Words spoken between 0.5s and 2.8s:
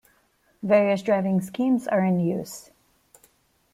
Various driving schemes are in use.